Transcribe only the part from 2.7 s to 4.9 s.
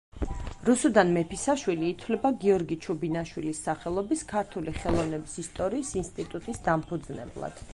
ჩუბინაშვილის სახელობის ქართული